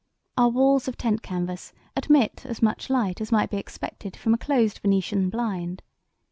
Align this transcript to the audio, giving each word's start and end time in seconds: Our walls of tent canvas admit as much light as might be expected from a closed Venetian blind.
Our 0.35 0.49
walls 0.49 0.87
of 0.87 0.97
tent 0.97 1.21
canvas 1.21 1.73
admit 1.95 2.43
as 2.47 2.59
much 2.59 2.89
light 2.89 3.21
as 3.21 3.31
might 3.31 3.51
be 3.51 3.57
expected 3.57 4.15
from 4.17 4.33
a 4.33 4.37
closed 4.39 4.79
Venetian 4.79 5.29
blind. 5.29 5.83